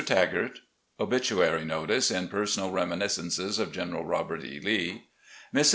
TAGART— 0.03 0.61
OBITUARY 0.99 1.63
NOTICE 1.63 2.09
IN" 2.09 2.27
PERSONAL 2.27 2.71
REMINISCENCES 2.71 3.59
OF 3.59 3.71
GENERAL 3.71 4.03
ROBERT 4.03 4.43
E. 4.43 4.59
lee"— 4.59 5.03
MRS. 5.55 5.69